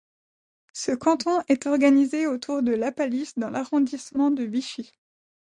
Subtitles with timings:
[0.73, 4.93] Ce canton est organisé autour de Lapalisse dans l'arrondissement de Vichy.